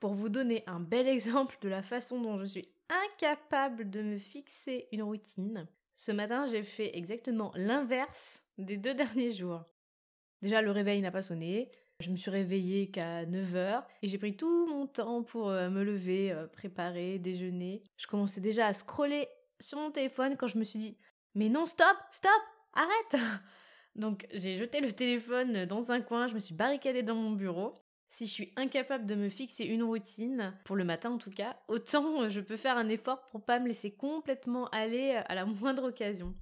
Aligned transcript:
Pour 0.00 0.14
vous 0.14 0.30
donner 0.30 0.64
un 0.66 0.80
bel 0.80 1.06
exemple 1.06 1.58
de 1.60 1.68
la 1.68 1.82
façon 1.82 2.22
dont 2.22 2.38
je 2.38 2.46
suis 2.46 2.64
incapable 2.88 3.90
de 3.90 4.00
me 4.00 4.16
fixer 4.16 4.88
une 4.92 5.02
routine, 5.02 5.68
ce 5.94 6.10
matin 6.10 6.46
j'ai 6.46 6.62
fait 6.62 6.96
exactement 6.96 7.52
l'inverse 7.54 8.42
des 8.56 8.78
deux 8.78 8.94
derniers 8.94 9.30
jours. 9.30 9.62
Déjà 10.40 10.62
le 10.62 10.70
réveil 10.70 11.02
n'a 11.02 11.10
pas 11.10 11.20
sonné, 11.20 11.70
je 12.00 12.10
me 12.10 12.16
suis 12.16 12.30
réveillée 12.30 12.90
qu'à 12.90 13.26
9h 13.26 13.84
et 14.00 14.08
j'ai 14.08 14.16
pris 14.16 14.34
tout 14.34 14.66
mon 14.68 14.86
temps 14.86 15.22
pour 15.22 15.50
euh, 15.50 15.68
me 15.68 15.84
lever, 15.84 16.32
euh, 16.32 16.46
préparer, 16.46 17.18
déjeuner. 17.18 17.82
Je 17.98 18.06
commençais 18.06 18.40
déjà 18.40 18.68
à 18.68 18.72
scroller 18.72 19.28
sur 19.60 19.78
mon 19.78 19.90
téléphone 19.90 20.34
quand 20.38 20.46
je 20.46 20.56
me 20.56 20.64
suis 20.64 20.78
dit 20.78 20.96
Mais 21.34 21.50
non, 21.50 21.66
stop, 21.66 21.98
stop, 22.10 22.32
arrête 22.72 23.22
Donc 23.96 24.26
j'ai 24.32 24.56
jeté 24.56 24.80
le 24.80 24.92
téléphone 24.92 25.66
dans 25.66 25.92
un 25.92 26.00
coin, 26.00 26.26
je 26.26 26.32
me 26.34 26.40
suis 26.40 26.54
barricadée 26.54 27.02
dans 27.02 27.16
mon 27.16 27.32
bureau 27.32 27.74
si 28.10 28.26
je 28.26 28.32
suis 28.32 28.52
incapable 28.56 29.06
de 29.06 29.14
me 29.14 29.28
fixer 29.28 29.64
une 29.64 29.82
routine, 29.82 30.52
pour 30.64 30.76
le 30.76 30.84
matin 30.84 31.10
en 31.10 31.18
tout 31.18 31.30
cas, 31.30 31.56
autant 31.68 32.28
je 32.28 32.40
peux 32.40 32.56
faire 32.56 32.76
un 32.76 32.88
effort 32.88 33.22
pour 33.30 33.42
pas 33.42 33.58
me 33.58 33.68
laisser 33.68 33.92
complètement 33.92 34.68
aller 34.68 35.12
à 35.26 35.34
la 35.34 35.44
moindre 35.46 35.88
occasion. 35.88 36.34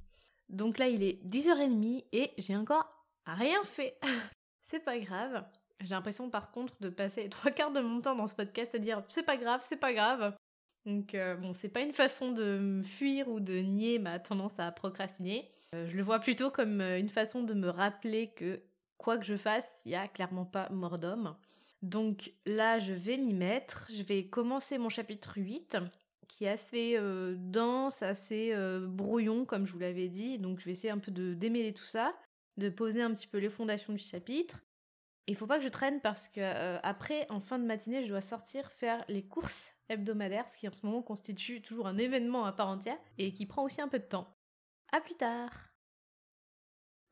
Donc 0.49 0.79
là, 0.79 0.89
il 0.89 1.03
est 1.03 1.23
10h30 1.27 2.05
et 2.13 2.33
j'ai 2.39 2.57
encore 2.57 2.87
rien 3.27 3.63
fait. 3.65 3.99
c'est 4.63 4.81
pas 4.81 4.99
grave. 4.99 5.45
J'ai 5.81 5.95
l'impression 5.95 6.31
par 6.31 6.51
contre 6.51 6.75
de 6.81 6.89
passer 6.89 7.29
trois 7.29 7.51
quarts 7.51 7.71
de 7.71 7.81
mon 7.81 8.01
temps 8.01 8.17
dans 8.17 8.27
ce 8.27 8.35
podcast 8.35 8.75
à 8.75 8.79
dire 8.79 9.03
c'est 9.09 9.23
pas 9.23 9.37
grave, 9.37 9.61
c'est 9.63 9.77
pas 9.77 9.93
grave. 9.93 10.35
Donc 10.87 11.15
euh, 11.15 11.37
bon, 11.37 11.53
c'est 11.53 11.69
pas 11.69 11.83
une 11.83 11.93
façon 11.93 12.33
de 12.33 12.59
me 12.59 12.83
fuir 12.83 13.29
ou 13.29 13.41
de 13.41 13.59
nier 13.59 13.99
ma 13.99 14.19
tendance 14.19 14.59
à 14.59 14.73
procrastiner. 14.73 15.53
Euh, 15.75 15.87
je 15.87 15.97
le 15.97 16.03
vois 16.03 16.19
plutôt 16.19 16.51
comme 16.51 16.81
euh, 16.81 16.99
une 16.99 17.11
façon 17.11 17.43
de 17.43 17.53
me 17.53 17.69
rappeler 17.69 18.29
que 18.35 18.63
quoi 18.97 19.19
que 19.19 19.25
je 19.25 19.37
fasse, 19.37 19.83
il 19.85 19.93
y 19.93 19.95
a 19.95 20.09
clairement 20.09 20.47
pas 20.47 20.69
mort 20.71 20.99
d'homme. 20.99 21.37
Donc 21.83 22.33
là, 22.45 22.79
je 22.79 22.93
vais 22.93 23.17
m'y 23.17 23.35
mettre. 23.35 23.89
Je 23.93 24.03
vais 24.03 24.27
commencer 24.27 24.79
mon 24.79 24.89
chapitre 24.89 25.35
8 25.37 25.79
qui 26.29 26.45
est 26.45 26.49
assez 26.49 26.95
euh, 26.97 27.35
dense, 27.39 28.03
assez 28.03 28.53
euh, 28.53 28.87
brouillon, 28.87 29.45
comme 29.45 29.67
je 29.67 29.73
vous 29.73 29.79
l'avais 29.79 30.09
dit. 30.09 30.39
Donc 30.39 30.61
je 30.61 30.67
vais 30.67 30.73
essayer 30.73 30.91
un 30.91 30.99
peu 30.99 31.11
de 31.11 31.35
démêler 31.35 31.73
tout 31.73 31.85
ça, 31.85 32.15
de 32.59 32.69
poser 32.69 33.03
un 33.03 33.13
petit 33.13 33.27
peu 33.27 33.39
les 33.39 33.49
fondations 33.49 33.93
du 33.93 33.99
chapitre. 33.99 34.63
Il 35.27 35.37
faut 35.37 35.47
pas 35.47 35.59
que 35.59 35.65
je 35.65 35.69
traîne 35.69 36.01
parce 36.01 36.29
que 36.29 36.41
euh, 36.41 36.79
après, 36.83 37.27
en 37.31 37.41
fin 37.41 37.59
de 37.59 37.65
matinée, 37.65 38.03
je 38.03 38.09
dois 38.09 38.21
sortir 38.21 38.71
faire 38.71 39.05
les 39.09 39.25
courses 39.25 39.75
hebdomadaires, 39.89 40.49
ce 40.49 40.57
qui 40.57 40.69
en 40.69 40.75
ce 40.75 40.85
moment 40.87 41.03
constitue 41.03 41.61
toujours 41.61 41.87
un 41.87 41.99
événement 41.99 42.45
à 42.45 42.53
part 42.53 42.69
entière 42.69 42.99
et 43.17 43.33
qui 43.33 43.47
prend 43.47 43.65
aussi 43.65 43.81
un 43.81 43.89
peu 43.89 43.99
de 43.99 44.05
temps. 44.05 44.35
À 44.93 45.01
plus 45.01 45.17
tard. 45.17 45.71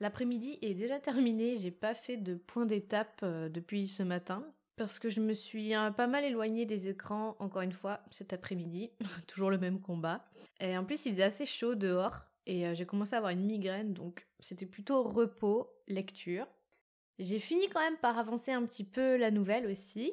L'après-midi 0.01 0.59
est 0.61 0.75
déjà 0.75 1.01
terminé, 1.01 1.57
j'ai 1.57 1.71
pas 1.71 1.95
fait 1.95 2.19
de 2.19 2.35
point 2.35 2.67
d'étape 2.67 3.25
depuis 3.25 3.89
ce 3.89 4.03
matin 4.03 4.47
parce 4.77 4.99
que 4.99 5.09
je 5.09 5.21
me 5.21 5.33
suis 5.33 5.75
hein, 5.75 5.93
pas 5.93 6.07
mal 6.07 6.25
éloignée 6.25 6.67
des 6.67 6.89
écrans, 6.89 7.37
encore 7.39 7.63
une 7.63 7.73
fois, 7.73 8.01
cet 8.11 8.33
après-midi. 8.33 8.91
Toujours 9.27 9.51
le 9.51 9.59
même 9.59 9.81
combat. 9.81 10.25
Et 10.61 10.77
en 10.77 10.85
plus, 10.85 11.07
il 11.07 11.13
faisait 11.13 11.23
assez 11.23 11.47
chaud 11.47 11.75
dehors. 11.75 12.21
Et 12.47 12.67
euh, 12.67 12.75
j'ai 12.75 12.87
commencé 12.87 13.15
à 13.15 13.19
avoir 13.19 13.33
une 13.33 13.45
migraine, 13.45 13.93
donc 13.93 14.29
c'était 14.39 14.67
plutôt 14.67 15.03
repos, 15.03 15.69
lecture. 15.89 16.47
J'ai 17.19 17.41
fini 17.41 17.69
quand 17.69 17.81
même 17.81 17.97
par 17.97 18.19
avancer 18.19 18.53
un 18.53 18.65
petit 18.65 18.85
peu 18.85 19.17
la 19.17 19.31
nouvelle 19.31 19.67
aussi. 19.67 20.13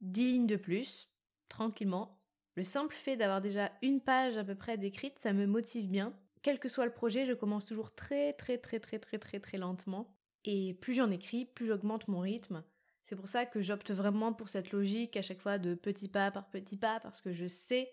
Dix 0.00 0.32
lignes 0.32 0.46
de 0.46 0.56
plus, 0.56 1.08
tranquillement. 1.48 2.18
Le 2.56 2.64
simple 2.64 2.94
fait 2.94 3.16
d'avoir 3.16 3.40
déjà 3.40 3.70
une 3.82 4.00
page 4.00 4.36
à 4.36 4.44
peu 4.44 4.54
près 4.54 4.78
décrite, 4.78 5.18
ça 5.18 5.32
me 5.32 5.46
motive 5.46 5.88
bien. 5.88 6.12
Quel 6.42 6.58
que 6.58 6.68
soit 6.68 6.86
le 6.86 6.92
projet, 6.92 7.26
je 7.26 7.34
commence 7.34 7.66
toujours 7.66 7.94
très 7.94 8.32
très 8.32 8.58
très 8.58 8.80
très 8.80 8.98
très 8.98 9.18
très 9.18 9.38
très 9.38 9.58
lentement. 9.58 10.16
Et 10.44 10.74
plus 10.74 10.94
j'en 10.94 11.10
écris, 11.10 11.44
plus 11.44 11.66
j'augmente 11.66 12.08
mon 12.08 12.20
rythme. 12.20 12.64
C'est 13.06 13.16
pour 13.16 13.28
ça 13.28 13.46
que 13.46 13.60
j'opte 13.60 13.90
vraiment 13.90 14.32
pour 14.32 14.48
cette 14.48 14.72
logique 14.72 15.16
à 15.16 15.22
chaque 15.22 15.40
fois 15.40 15.58
de 15.58 15.74
petit 15.74 16.08
pas 16.08 16.30
par 16.30 16.48
petit 16.48 16.76
pas 16.76 17.00
parce 17.00 17.20
que 17.20 17.32
je 17.32 17.46
sais 17.46 17.90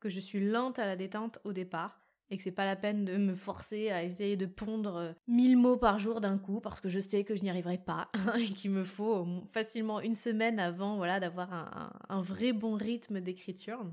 que 0.00 0.08
je 0.08 0.20
suis 0.20 0.40
lente 0.40 0.78
à 0.78 0.86
la 0.86 0.96
détente 0.96 1.38
au 1.44 1.52
départ 1.52 2.00
et 2.30 2.36
que 2.36 2.42
c'est 2.42 2.50
pas 2.50 2.64
la 2.64 2.76
peine 2.76 3.04
de 3.04 3.16
me 3.16 3.34
forcer 3.34 3.90
à 3.90 4.04
essayer 4.04 4.36
de 4.36 4.46
pondre 4.46 5.14
1000 5.28 5.58
mots 5.58 5.76
par 5.76 5.98
jour 5.98 6.20
d'un 6.20 6.38
coup 6.38 6.60
parce 6.60 6.80
que 6.80 6.88
je 6.88 6.98
sais 6.98 7.24
que 7.24 7.34
je 7.34 7.42
n'y 7.42 7.50
arriverai 7.50 7.78
pas 7.78 8.10
et 8.38 8.44
qu'il 8.46 8.70
me 8.70 8.84
faut 8.84 9.26
facilement 9.52 10.00
une 10.00 10.14
semaine 10.14 10.58
avant 10.58 10.96
voilà 10.96 11.20
d'avoir 11.20 11.52
un, 11.52 11.92
un 12.08 12.22
vrai 12.22 12.52
bon 12.52 12.74
rythme 12.74 13.20
d'écriture. 13.20 13.84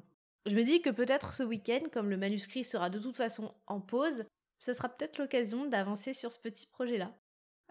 Je 0.46 0.56
me 0.56 0.64
dis 0.64 0.82
que 0.82 0.90
peut-être 0.90 1.34
ce 1.34 1.44
week-end, 1.44 1.82
comme 1.92 2.10
le 2.10 2.18
manuscrit 2.18 2.64
sera 2.64 2.90
de 2.90 2.98
toute 2.98 3.18
façon 3.18 3.54
en 3.68 3.82
pause, 3.82 4.26
ce 4.60 4.74
sera 4.74 4.90
peut-être 4.90 5.18
l'occasion 5.18 5.66
d'avancer 5.66 6.14
sur 6.14 6.32
ce 6.32 6.40
petit 6.40 6.66
projet-là. 6.66 7.14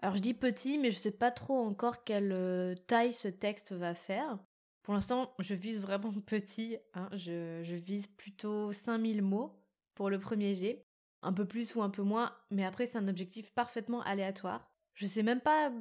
Alors 0.01 0.15
je 0.15 0.21
dis 0.21 0.33
petit, 0.33 0.77
mais 0.77 0.91
je 0.91 0.97
sais 0.97 1.11
pas 1.11 1.31
trop 1.31 1.57
encore 1.57 2.03
quelle 2.03 2.31
euh, 2.31 2.73
taille 2.87 3.13
ce 3.13 3.27
texte 3.27 3.73
va 3.73 3.93
faire. 3.93 4.39
Pour 4.83 4.93
l'instant, 4.93 5.33
je 5.39 5.53
vise 5.53 5.81
vraiment 5.81 6.13
petit. 6.25 6.77
Hein. 6.93 7.09
Je, 7.13 7.61
je, 7.63 7.75
vise 7.75 8.07
plutôt 8.07 8.71
5000 8.71 9.21
mots 9.21 9.59
pour 9.95 10.09
le 10.09 10.19
premier 10.19 10.55
G. 10.55 10.85
Un 11.21 11.33
peu 11.33 11.45
plus 11.45 11.75
ou 11.75 11.81
un 11.81 11.89
peu 11.89 12.01
moins, 12.01 12.33
mais 12.49 12.63
après 12.63 12.85
c'est 12.85 12.97
un 12.97 13.09
objectif 13.09 13.51
parfaitement 13.51 14.01
aléatoire. 14.03 14.71
Je 14.93 15.05
sais 15.05 15.23
même 15.23 15.41
pas 15.41 15.71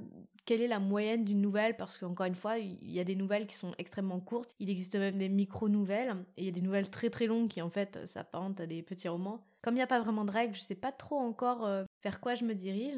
quelle 0.45 0.62
est 0.62 0.69
la 0.69 0.81
moyenne 0.81 1.25
d'une 1.25 1.41
nouvelle 1.41 1.77
parce 1.77 1.97
qu'encore 1.97 2.27
une 2.27 2.35
fois, 2.35 2.59
il 2.59 2.91
y 2.91 2.99
a 2.99 3.05
des 3.05 3.15
nouvelles 3.15 3.47
qui 3.47 3.55
sont 3.55 3.73
extrêmement 3.79 4.19
courtes. 4.19 4.55
Il 4.59 4.71
existe 4.71 4.97
même 4.97 5.19
des 5.19 5.29
micro-nouvelles 5.29 6.25
et 6.37 6.43
il 6.43 6.45
y 6.47 6.49
a 6.49 6.53
des 6.53 6.61
nouvelles 6.61 6.91
très 6.91 7.11
très 7.11 7.27
longues 7.27 7.49
qui 7.49 7.62
en 7.62 7.71
fait 7.71 8.05
s'apparentent 8.06 8.61
à 8.61 8.67
des 8.67 8.83
petits 8.83 9.09
romans. 9.09 9.45
Comme 9.62 9.75
il 9.75 9.79
n'y 9.79 9.83
a 9.83 9.89
pas 9.89 10.00
vraiment 10.00 10.25
de 10.25 10.31
règles, 10.31 10.55
je 10.55 10.61
sais 10.61 10.75
pas 10.75 10.93
trop 10.93 11.19
encore 11.19 11.67
euh, 11.67 11.85
vers 12.03 12.21
quoi 12.21 12.35
je 12.35 12.45
me 12.45 12.55
dirige. 12.55 12.97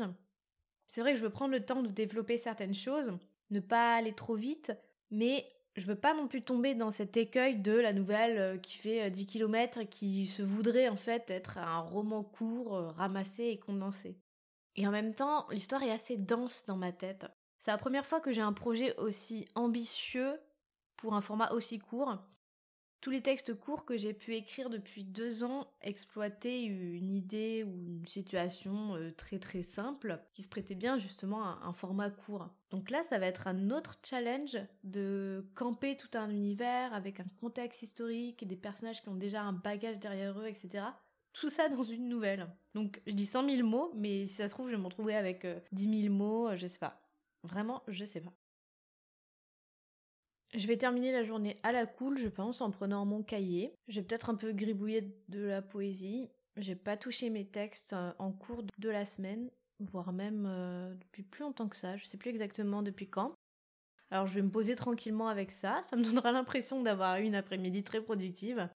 C'est 0.90 1.00
vrai 1.00 1.12
que 1.12 1.18
je 1.18 1.24
veux 1.24 1.30
prendre 1.30 1.52
le 1.52 1.64
temps 1.64 1.82
de 1.82 1.88
développer 1.88 2.36
certaines 2.36 2.74
choses, 2.74 3.10
ne 3.50 3.60
pas 3.60 3.94
aller 3.94 4.12
trop 4.12 4.34
vite, 4.34 4.72
mais 5.10 5.46
je 5.76 5.86
veux 5.86 5.96
pas 5.96 6.14
non 6.14 6.26
plus 6.26 6.42
tomber 6.42 6.74
dans 6.74 6.90
cet 6.90 7.16
écueil 7.16 7.56
de 7.56 7.72
la 7.72 7.92
nouvelle 7.92 8.38
euh, 8.38 8.58
qui 8.58 8.76
fait 8.76 9.08
10 9.08 9.22
euh, 9.22 9.26
km 9.26 9.82
qui 9.84 10.26
se 10.26 10.42
voudrait 10.42 10.88
en 10.88 10.96
fait 10.96 11.30
être 11.30 11.58
un 11.58 11.78
roman 11.78 12.24
court, 12.24 12.74
euh, 12.74 12.88
ramassé 12.90 13.44
et 13.44 13.58
condensé. 13.58 14.18
Et 14.74 14.86
en 14.86 14.90
même 14.90 15.14
temps, 15.14 15.46
l'histoire 15.50 15.82
est 15.84 15.92
assez 15.92 16.16
dense 16.16 16.64
dans 16.66 16.76
ma 16.76 16.90
tête. 16.90 17.26
C'est 17.58 17.70
la 17.70 17.78
première 17.78 18.06
fois 18.06 18.20
que 18.20 18.32
j'ai 18.32 18.40
un 18.40 18.52
projet 18.52 18.96
aussi 18.96 19.46
ambitieux 19.54 20.40
pour 20.96 21.14
un 21.14 21.20
format 21.20 21.52
aussi 21.52 21.78
court. 21.78 22.18
Tous 23.00 23.08
les 23.10 23.22
textes 23.22 23.54
courts 23.54 23.86
que 23.86 23.96
j'ai 23.96 24.12
pu 24.12 24.34
écrire 24.34 24.68
depuis 24.68 25.04
deux 25.04 25.42
ans 25.42 25.66
exploitaient 25.80 26.62
une 26.62 27.14
idée 27.14 27.64
ou 27.64 27.70
une 27.70 28.06
situation 28.06 28.94
euh, 28.96 29.10
très 29.16 29.38
très 29.38 29.62
simple 29.62 30.20
qui 30.34 30.42
se 30.42 30.50
prêtait 30.50 30.74
bien 30.74 30.98
justement 30.98 31.42
à 31.44 31.60
un 31.62 31.72
format 31.72 32.10
court. 32.10 32.50
Donc 32.68 32.90
là, 32.90 33.02
ça 33.02 33.18
va 33.18 33.26
être 33.26 33.46
un 33.46 33.70
autre 33.70 33.96
challenge 34.04 34.58
de 34.84 35.46
camper 35.54 35.96
tout 35.96 36.10
un 36.12 36.28
univers 36.28 36.92
avec 36.92 37.20
un 37.20 37.26
contexte 37.40 37.82
historique 37.82 38.42
et 38.42 38.46
des 38.46 38.56
personnages 38.56 39.00
qui 39.00 39.08
ont 39.08 39.14
déjà 39.14 39.42
un 39.42 39.54
bagage 39.54 39.98
derrière 39.98 40.38
eux, 40.38 40.46
etc. 40.46 40.84
Tout 41.32 41.48
ça 41.48 41.70
dans 41.70 41.84
une 41.84 42.06
nouvelle. 42.06 42.48
Donc 42.74 43.00
je 43.06 43.14
dis 43.14 43.24
100 43.24 43.48
000 43.48 43.66
mots, 43.66 43.92
mais 43.94 44.26
si 44.26 44.34
ça 44.34 44.48
se 44.48 44.52
trouve, 44.52 44.68
je 44.68 44.74
vais 44.74 44.80
me 44.80 44.84
retrouver 44.84 45.16
avec 45.16 45.46
10 45.72 45.88
euh, 45.88 46.02
000 46.02 46.14
mots, 46.14 46.48
euh, 46.48 46.56
je 46.56 46.66
sais 46.66 46.78
pas. 46.78 47.00
Vraiment, 47.44 47.82
je 47.88 48.04
sais 48.04 48.20
pas. 48.20 48.32
Je 50.52 50.66
vais 50.66 50.76
terminer 50.76 51.12
la 51.12 51.22
journée 51.22 51.60
à 51.62 51.70
la 51.70 51.86
cool, 51.86 52.18
je 52.18 52.28
pense, 52.28 52.60
en 52.60 52.70
prenant 52.70 53.04
mon 53.04 53.22
cahier. 53.22 53.72
J'ai 53.86 54.02
peut-être 54.02 54.30
un 54.30 54.34
peu 54.34 54.52
gribouillé 54.52 55.14
de 55.28 55.40
la 55.40 55.62
poésie. 55.62 56.28
J'ai 56.56 56.74
pas 56.74 56.96
touché 56.96 57.30
mes 57.30 57.46
textes 57.46 57.92
euh, 57.92 58.12
en 58.18 58.32
cours 58.32 58.64
de 58.78 58.88
la 58.88 59.04
semaine, 59.04 59.48
voire 59.78 60.12
même 60.12 60.46
euh, 60.48 60.92
depuis 60.94 61.22
plus 61.22 61.42
longtemps 61.42 61.68
que 61.68 61.76
ça. 61.76 61.96
Je 61.96 62.04
sais 62.04 62.16
plus 62.16 62.30
exactement 62.30 62.82
depuis 62.82 63.08
quand. 63.08 63.34
Alors 64.10 64.26
je 64.26 64.34
vais 64.34 64.42
me 64.42 64.50
poser 64.50 64.74
tranquillement 64.74 65.28
avec 65.28 65.52
ça. 65.52 65.80
Ça 65.84 65.94
me 65.94 66.02
donnera 66.02 66.32
l'impression 66.32 66.82
d'avoir 66.82 67.18
eu 67.18 67.24
une 67.24 67.36
après-midi 67.36 67.84
très 67.84 68.00
productive. 68.00 68.68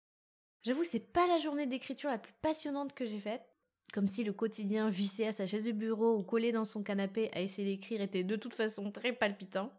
J'avoue, 0.61 0.83
c'est 0.83 0.99
pas 0.99 1.25
la 1.27 1.39
journée 1.39 1.65
d'écriture 1.65 2.11
la 2.11 2.19
plus 2.19 2.33
passionnante 2.41 2.93
que 2.93 3.05
j'ai 3.05 3.19
faite. 3.19 3.43
Comme 3.91 4.07
si 4.07 4.23
le 4.23 4.31
quotidien 4.31 4.89
vissé 4.89 5.25
à 5.25 5.33
sa 5.33 5.47
chaise 5.47 5.65
de 5.65 5.71
bureau 5.71 6.17
ou 6.17 6.23
collé 6.23 6.51
dans 6.51 6.65
son 6.65 6.83
canapé 6.83 7.31
à 7.33 7.41
essayer 7.41 7.75
d'écrire 7.75 8.01
était 8.01 8.23
de 8.23 8.35
toute 8.35 8.53
façon 8.53 8.91
très 8.91 9.11
palpitant. 9.11 9.71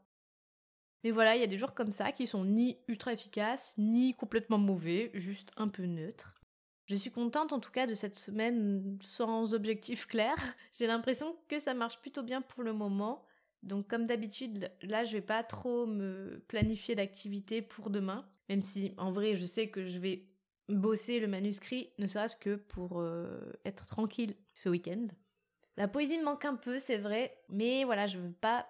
Mais 1.04 1.10
voilà, 1.10 1.36
il 1.36 1.40
y 1.40 1.44
a 1.44 1.46
des 1.46 1.58
jours 1.58 1.74
comme 1.74 1.92
ça 1.92 2.12
qui 2.12 2.26
sont 2.26 2.46
ni 2.46 2.78
ultra 2.88 3.12
efficaces, 3.12 3.74
ni 3.76 4.14
complètement 4.14 4.56
mauvais, 4.56 5.10
juste 5.12 5.52
un 5.58 5.68
peu 5.68 5.84
neutres. 5.84 6.40
Je 6.86 6.96
suis 6.96 7.10
contente 7.10 7.52
en 7.52 7.60
tout 7.60 7.70
cas 7.70 7.86
de 7.86 7.94
cette 7.94 8.16
semaine 8.16 8.98
sans 9.02 9.54
objectif 9.54 10.06
clair. 10.08 10.34
J'ai 10.72 10.86
l'impression 10.86 11.36
que 11.48 11.58
ça 11.58 11.74
marche 11.74 12.00
plutôt 12.00 12.22
bien 12.22 12.40
pour 12.40 12.62
le 12.62 12.72
moment. 12.72 13.22
Donc 13.62 13.88
comme 13.88 14.06
d'habitude, 14.06 14.70
là 14.82 15.04
je 15.04 15.12
vais 15.12 15.22
pas 15.22 15.42
trop 15.42 15.86
me 15.86 16.42
planifier 16.48 16.94
d'activité 16.94 17.62
pour 17.62 17.90
demain, 17.90 18.26
même 18.48 18.62
si 18.62 18.92
en 18.98 19.12
vrai 19.12 19.36
je 19.36 19.46
sais 19.46 19.68
que 19.68 19.86
je 19.86 19.98
vais 19.98 20.26
bosser 20.68 21.20
le 21.20 21.28
manuscrit, 21.28 21.90
ne 21.98 22.06
serait-ce 22.06 22.36
que 22.36 22.56
pour 22.56 23.00
euh, 23.00 23.40
être 23.64 23.86
tranquille 23.86 24.34
ce 24.54 24.68
week-end. 24.68 25.08
La 25.76 25.88
poésie 25.88 26.18
me 26.18 26.24
manque 26.24 26.44
un 26.44 26.56
peu, 26.56 26.78
c'est 26.78 26.98
vrai, 26.98 27.36
mais 27.48 27.84
voilà, 27.84 28.06
je 28.06 28.18
veux 28.18 28.32
pas 28.32 28.66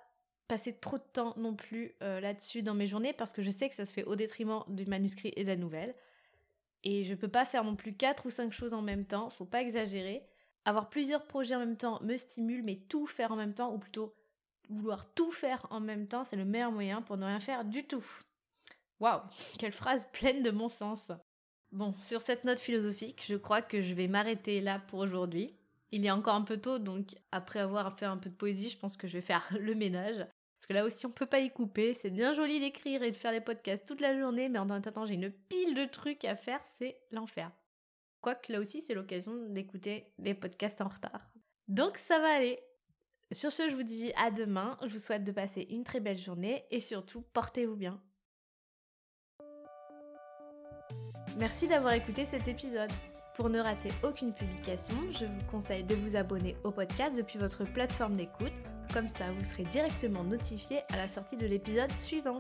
passer 0.49 0.75
trop 0.75 0.99
de 0.99 1.05
temps 1.13 1.35
non 1.37 1.55
plus 1.55 1.95
euh, 2.03 2.21
là-dessus 2.21 2.63
dans 2.63 2.75
mes 2.75 2.87
journées 2.87 3.13
parce 3.13 3.33
que 3.33 3.43
je 3.43 3.51
sais 3.51 3.69
que 3.69 3.75
ça 3.75 3.87
se 3.87 3.93
fait 3.93 4.05
au 4.05 4.17
détriment 4.17 4.63
du 4.69 4.87
manuscrit 4.87 5.33
et 5.37 5.45
de 5.45 5.49
la 5.49 5.57
nouvelle. 5.57 5.95
Et 6.83 7.05
je 7.05 7.15
peux 7.15 7.29
pas 7.29 7.47
faire 7.47 7.65
non 7.65 7.77
plus 7.77 7.95
quatre 7.95 8.27
ou 8.27 8.31
cinq 8.31 8.53
choses 8.53 8.75
en 8.75 8.83
même 8.83 9.07
temps, 9.07 9.31
faut 9.31 9.47
pas 9.47 9.63
exagérer. 9.63 10.23
Avoir 10.67 10.91
plusieurs 10.91 11.27
projets 11.27 11.55
en 11.55 11.61
même 11.61 11.77
temps 11.77 12.01
me 12.03 12.17
stimule, 12.17 12.63
mais 12.63 12.77
tout 12.77 13.07
faire 13.07 13.33
en 13.33 13.37
même 13.37 13.55
temps, 13.55 13.73
ou 13.73 13.79
plutôt 13.79 14.15
vouloir 14.69 15.13
tout 15.15 15.31
faire 15.31 15.67
en 15.71 15.81
même 15.81 16.07
temps, 16.07 16.25
c'est 16.25 16.37
le 16.37 16.45
meilleur 16.45 16.73
moyen 16.73 17.03
pour 17.03 17.17
ne 17.17 17.27
rien 17.27 17.41
faire 17.41 17.65
du 17.65 17.85
tout. 17.85 18.05
Waouh, 19.01 19.21
quelle 19.59 19.73
phrase 19.73 20.09
pleine 20.13 20.43
de 20.43 20.51
bon 20.51 20.69
sens. 20.69 21.11
Bon, 21.73 21.95
sur 21.99 22.21
cette 22.21 22.45
note 22.45 22.61
philosophique, 22.61 23.25
je 23.27 23.35
crois 23.35 23.61
que 23.61 23.83
je 23.83 23.95
vais 23.95 24.09
m'arrêter 24.09 24.61
là 24.61 24.79
pour 24.79 25.01
aujourd'hui. 25.01 25.55
Il 25.95 26.05
est 26.05 26.11
encore 26.11 26.35
un 26.35 26.43
peu 26.43 26.57
tôt, 26.57 26.81
donc 26.81 27.11
après 27.31 27.61
avoir 27.61 27.97
fait 27.97 28.05
un 28.05 28.17
peu 28.17 28.29
de 28.29 28.35
poésie, 28.35 28.69
je 28.69 28.77
pense 28.77 28.97
que 28.97 29.07
je 29.07 29.13
vais 29.13 29.23
faire 29.23 29.47
le 29.61 29.77
ménage. 29.77 30.17
Parce 30.17 30.67
que 30.69 30.73
là 30.73 30.85
aussi, 30.85 31.07
on 31.07 31.11
peut 31.13 31.25
pas 31.25 31.39
y 31.39 31.53
couper. 31.53 31.95
C'est 31.95 32.11
bien 32.11 32.33
joli 32.33 32.59
d'écrire 32.59 33.05
et 33.05 33.13
de 33.13 33.17
faire 33.17 33.31
les 33.31 33.41
podcasts 33.41 33.87
toute 33.87 34.01
la 34.01 34.19
journée, 34.19 34.49
mais 34.49 34.59
en 34.59 34.69
attendant, 34.71 35.07
j'ai 35.07 35.15
une 35.15 35.31
pile 35.31 35.77
de 35.77 35.85
trucs 35.85 36.25
à 36.25 36.35
faire, 36.35 36.61
c'est 36.67 36.99
l'enfer. 37.13 37.53
Quoique 38.23 38.51
là 38.51 38.59
aussi, 38.59 38.81
c'est 38.81 38.95
l'occasion 38.95 39.37
d'écouter 39.51 40.13
des 40.19 40.35
podcasts 40.35 40.81
en 40.81 40.89
retard. 40.89 41.31
Donc 41.69 41.97
ça 41.97 42.19
va 42.19 42.35
aller. 42.35 42.59
Sur 43.31 43.53
ce, 43.53 43.69
je 43.69 43.77
vous 43.77 43.85
dis 43.85 44.13
à 44.17 44.33
demain. 44.33 44.77
Je 44.83 44.89
vous 44.89 44.99
souhaite 44.99 45.23
de 45.23 45.31
passer 45.31 45.65
une 45.71 45.85
très 45.85 46.01
belle 46.01 46.19
journée 46.19 46.65
et 46.73 46.81
surtout, 46.81 47.23
portez-vous 47.33 47.77
bien. 47.77 48.03
Merci 51.39 51.69
d'avoir 51.69 51.93
écouté 51.93 52.25
cet 52.25 52.49
épisode. 52.49 52.91
Pour 53.35 53.51
ne 53.51 53.59
rater 53.59 53.91
aucune 54.05 54.33
publication, 54.33 54.95
je 55.11 55.25
vous 55.25 55.51
conseille 55.51 55.83
de 55.83 55.97
vous 55.97 56.15
abonner 56.15 56.57
au 56.63 56.71
podcast 56.71 57.17
depuis 57.17 57.39
votre 57.39 57.65
plateforme 57.65 58.17
d'écoute. 58.17 58.53
Comme 58.93 59.09
ça, 59.09 59.25
vous 59.37 59.45
serez 59.45 59.65
directement 59.65 60.23
notifié 60.23 60.83
à 60.93 60.97
la 60.97 61.09
sortie 61.09 61.37
de 61.37 61.47
l'épisode 61.47 61.91
suivant. 61.91 62.39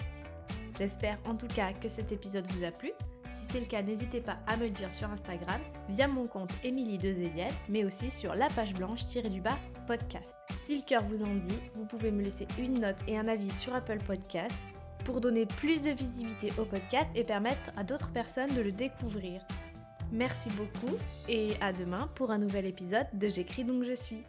J'espère 0.78 1.18
en 1.26 1.34
tout 1.34 1.48
cas 1.48 1.72
que 1.72 1.88
cet 1.88 2.12
épisode 2.12 2.48
vous 2.52 2.62
a 2.62 2.70
plu. 2.70 2.92
Si 3.28 3.46
c'est 3.50 3.58
le 3.58 3.66
cas, 3.66 3.82
n'hésitez 3.82 4.20
pas 4.20 4.38
à 4.46 4.56
me 4.56 4.64
le 4.64 4.70
dire 4.70 4.92
sur 4.92 5.10
Instagram, 5.10 5.60
via 5.88 6.06
mon 6.06 6.28
compte 6.28 6.52
Émilie 6.62 6.98
Dezélienne, 6.98 7.52
mais 7.68 7.84
aussi 7.84 8.08
sur 8.08 8.36
la 8.36 8.46
page 8.48 8.72
blanche-du-bas 8.74 9.58
podcast. 9.88 10.36
Si 10.64 10.78
le 10.78 10.84
cœur 10.84 11.02
vous 11.02 11.24
en 11.24 11.34
dit, 11.34 11.60
vous 11.74 11.86
pouvez 11.86 12.12
me 12.12 12.22
laisser 12.22 12.46
une 12.56 12.78
note 12.78 13.02
et 13.08 13.18
un 13.18 13.26
avis 13.26 13.50
sur 13.50 13.74
Apple 13.74 13.98
Podcast 14.06 14.54
pour 15.04 15.20
donner 15.20 15.44
plus 15.44 15.82
de 15.82 15.90
visibilité 15.90 16.52
au 16.56 16.64
podcast 16.64 17.10
et 17.16 17.24
permettre 17.24 17.72
à 17.76 17.82
d'autres 17.82 18.12
personnes 18.12 18.54
de 18.54 18.62
le 18.62 18.72
découvrir. 18.72 19.42
Merci 20.14 20.48
beaucoup 20.50 20.94
et 21.28 21.54
à 21.60 21.72
demain 21.72 22.08
pour 22.14 22.30
un 22.30 22.38
nouvel 22.38 22.66
épisode 22.66 23.08
de 23.14 23.28
J'écris 23.28 23.64
donc 23.64 23.82
je 23.82 23.94
suis. 23.94 24.22